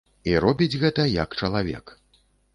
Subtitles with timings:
[0.29, 1.95] І робіць гэта як чалавек.